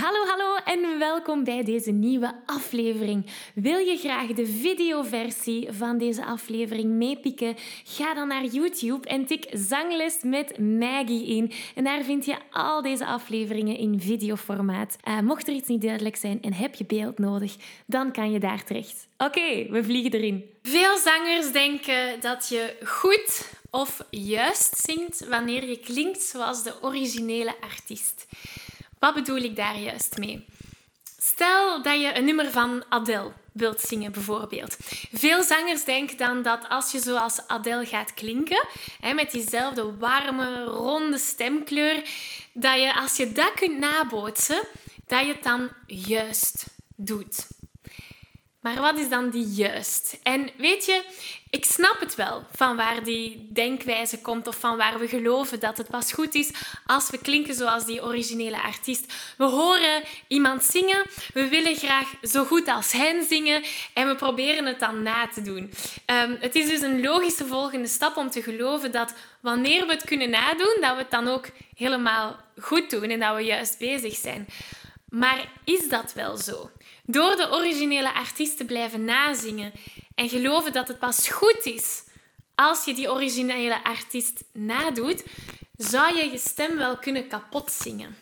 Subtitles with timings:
[0.00, 3.26] Hallo, hallo en welkom bij deze nieuwe aflevering.
[3.54, 7.56] Wil je graag de videoversie van deze aflevering meepikken?
[7.84, 11.52] Ga dan naar YouTube en tik Zangles met Maggie in.
[11.74, 14.96] En daar vind je al deze afleveringen in videoformaat.
[15.08, 17.56] Uh, mocht er iets niet duidelijk zijn en heb je beeld nodig,
[17.86, 19.08] dan kan je daar terecht.
[19.16, 20.44] Oké, we vliegen erin.
[20.62, 27.54] Veel zangers denken dat je goed of juist zingt wanneer je klinkt zoals de originele
[27.60, 28.26] artiest.
[29.02, 30.44] Wat bedoel ik daar juist mee?
[31.18, 34.76] Stel dat je een nummer van Adele wilt zingen, bijvoorbeeld.
[35.12, 38.66] Veel zangers denken dan dat als je zoals Adele gaat klinken,
[39.14, 42.02] met diezelfde warme, ronde stemkleur,
[42.52, 44.62] dat je als je dat kunt nabootsen,
[45.06, 46.66] dat je het dan juist
[46.96, 47.46] doet.
[48.62, 50.18] Maar wat is dan die juist?
[50.22, 51.02] En weet je,
[51.50, 55.76] ik snap het wel van waar die denkwijze komt of van waar we geloven dat
[55.78, 56.50] het pas goed is
[56.86, 59.12] als we klinken zoals die originele artiest.
[59.36, 63.62] We horen iemand zingen, we willen graag zo goed als hen zingen
[63.94, 65.72] en we proberen het dan na te doen.
[66.06, 70.04] Um, het is dus een logische volgende stap om te geloven dat wanneer we het
[70.04, 74.14] kunnen nadoen, dat we het dan ook helemaal goed doen en dat we juist bezig
[74.14, 74.48] zijn.
[75.08, 76.70] Maar is dat wel zo?
[77.02, 79.72] Door de originele artiest te blijven nazingen
[80.14, 82.02] en geloven dat het pas goed is
[82.54, 85.24] als je die originele artiest nadoet,
[85.76, 88.16] zou je je stem wel kunnen kapot zingen.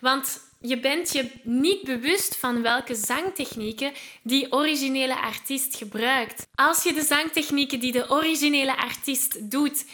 [0.00, 6.46] Want je bent je niet bewust van welke zangtechnieken die originele artiest gebruikt.
[6.54, 9.84] Als je de zangtechnieken die de originele artiest doet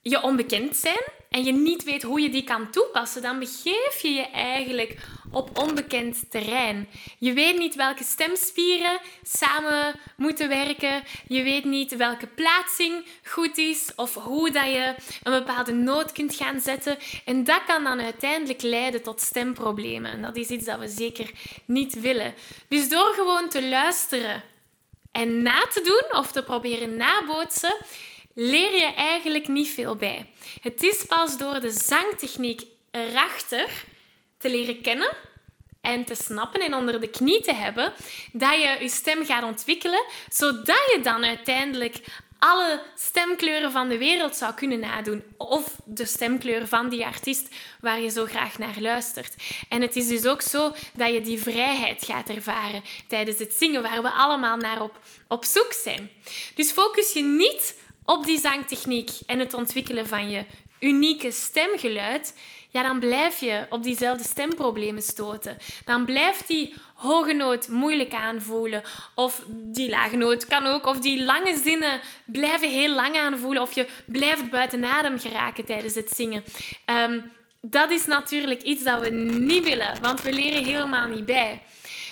[0.00, 4.10] je onbekend zijn en je niet weet hoe je die kan toepassen, dan begeef je
[4.10, 4.96] je eigenlijk
[5.30, 6.88] op onbekend terrein.
[7.18, 11.02] Je weet niet welke stemspieren samen moeten werken.
[11.28, 16.34] Je weet niet welke plaatsing goed is of hoe dat je een bepaalde noot kunt
[16.34, 16.98] gaan zetten.
[17.24, 20.10] En dat kan dan uiteindelijk leiden tot stemproblemen.
[20.10, 21.30] En dat is iets dat we zeker
[21.64, 22.34] niet willen.
[22.68, 24.42] Dus door gewoon te luisteren
[25.12, 27.76] en na te doen of te proberen nabootsen,
[28.38, 30.30] leer je eigenlijk niet veel bij.
[30.60, 33.84] Het is pas door de zangtechniek erachter
[34.38, 35.16] te leren kennen
[35.80, 37.92] en te snappen en onder de knie te hebben,
[38.32, 42.00] dat je je stem gaat ontwikkelen, zodat je dan uiteindelijk
[42.38, 45.22] alle stemkleuren van de wereld zou kunnen nadoen.
[45.36, 47.48] Of de stemkleur van die artiest
[47.80, 49.34] waar je zo graag naar luistert.
[49.68, 53.82] En het is dus ook zo dat je die vrijheid gaat ervaren tijdens het zingen,
[53.82, 54.98] waar we allemaal naar op,
[55.28, 56.10] op zoek zijn.
[56.54, 57.74] Dus focus je niet
[58.06, 60.44] op die zangtechniek en het ontwikkelen van je
[60.80, 62.34] unieke stemgeluid,
[62.70, 65.56] ja, dan blijf je op diezelfde stemproblemen stoten.
[65.84, 68.82] Dan blijft die hoge noot moeilijk aanvoelen.
[69.14, 70.86] Of die lage noot kan ook.
[70.86, 73.62] Of die lange zinnen blijven heel lang aanvoelen.
[73.62, 76.44] Of je blijft buiten adem geraken tijdens het zingen.
[76.84, 77.20] Ehm,
[77.60, 81.62] dat is natuurlijk iets dat we niet willen, want we leren helemaal niet bij.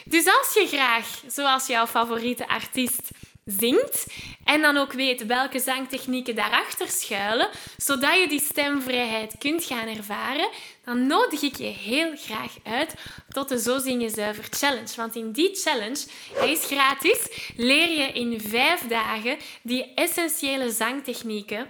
[0.05, 3.11] Dus als je graag, zoals jouw favoriete artiest,
[3.45, 4.07] zingt
[4.45, 10.49] en dan ook weet welke zangtechnieken daarachter schuilen, zodat je die stemvrijheid kunt gaan ervaren,
[10.85, 12.95] dan nodig ik je heel graag uit
[13.29, 14.93] tot de Zo Zing Je Zuiver Challenge.
[14.97, 21.69] Want in die challenge, hij is gratis, leer je in vijf dagen die essentiële zangtechnieken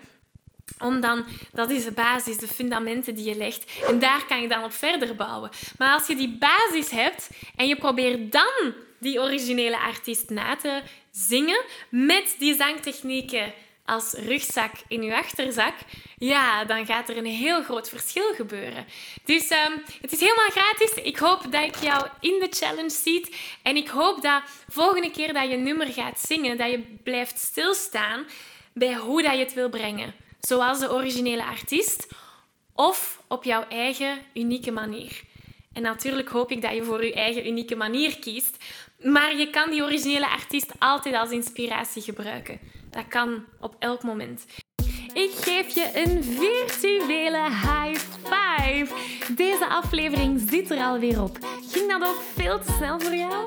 [0.78, 3.64] om dan, dat is de basis, de fundamenten die je legt.
[3.88, 5.50] En daar kan je dan op verder bouwen.
[5.78, 10.82] Maar als je die basis hebt en je probeert dan die originele artiest na te
[11.10, 13.52] zingen met die zangtechnieken
[13.84, 15.74] als rugzak in je achterzak,
[16.18, 18.86] ja, dan gaat er een heel groot verschil gebeuren.
[19.24, 20.92] Dus um, het is helemaal gratis.
[20.92, 23.36] Ik hoop dat ik jou in de challenge ziet.
[23.62, 28.24] En ik hoop dat volgende keer dat je nummer gaat zingen, dat je blijft stilstaan
[28.72, 30.14] bij hoe dat je het wil brengen.
[30.40, 32.06] Zoals de originele artiest
[32.74, 35.22] of op jouw eigen unieke manier.
[35.74, 38.64] En natuurlijk hoop ik dat je voor je eigen unieke manier kiest.
[39.02, 42.58] Maar je kan die originele artiest altijd als inspiratie gebruiken.
[42.90, 44.44] Dat kan op elk moment.
[45.14, 48.86] Ik geef je een virtuele high five.
[49.34, 51.38] Deze aflevering zit er alweer op.
[51.70, 53.46] Ging dat ook veel te snel voor jou?